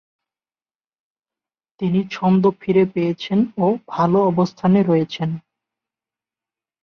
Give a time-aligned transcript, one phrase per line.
[1.79, 5.29] তিনি ছন্দ ফিরে পেয়েছেন ও ভালো অবস্থানে রয়েছেন।